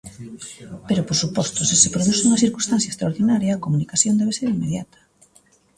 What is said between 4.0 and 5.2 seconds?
debe ser inmediata.